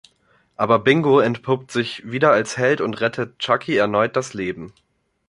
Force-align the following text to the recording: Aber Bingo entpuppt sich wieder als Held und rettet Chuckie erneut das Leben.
Aber 0.55 0.79
Bingo 0.79 1.19
entpuppt 1.19 1.69
sich 1.69 2.09
wieder 2.11 2.31
als 2.31 2.57
Held 2.57 2.81
und 2.81 3.01
rettet 3.01 3.37
Chuckie 3.37 3.75
erneut 3.77 4.15
das 4.15 4.33
Leben. 4.33 4.73